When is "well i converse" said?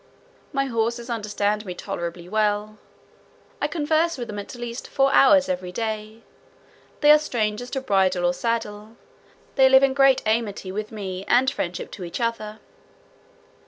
2.27-4.17